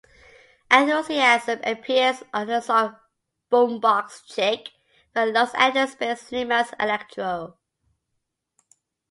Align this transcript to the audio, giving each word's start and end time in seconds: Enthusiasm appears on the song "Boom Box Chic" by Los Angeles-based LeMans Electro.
Enthusiasm 0.71 1.59
appears 1.63 2.23
on 2.33 2.47
the 2.47 2.59
song 2.59 2.95
"Boom 3.51 3.79
Box 3.79 4.23
Chic" 4.25 4.69
by 5.13 5.25
Los 5.25 5.53
Angeles-based 5.53 6.31
LeMans 6.31 6.73
Electro. 6.79 7.59